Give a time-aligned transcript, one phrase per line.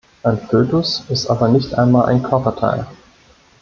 [0.23, 2.87] Ein Fötus ist aber nicht einmal ein Körperteil.